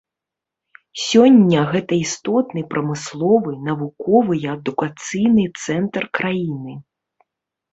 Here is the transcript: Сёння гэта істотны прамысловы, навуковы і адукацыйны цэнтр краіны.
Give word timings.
Сёння 1.07 1.59
гэта 1.73 1.93
істотны 2.05 2.63
прамысловы, 2.71 3.51
навуковы 3.69 4.33
і 4.47 4.51
адукацыйны 4.55 5.43
цэнтр 5.67 6.03
краіны. 6.21 6.73